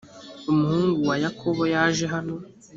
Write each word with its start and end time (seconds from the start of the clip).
umuhungu 0.51 0.99
wa 1.09 1.15
yakobo 1.23 1.63
yaje 1.73 2.05
hano 2.13 2.35